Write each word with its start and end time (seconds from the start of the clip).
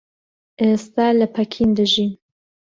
ئێستا 0.61 1.07
لە 1.19 1.27
پەکین 1.35 1.69
دەژیم. 1.77 2.11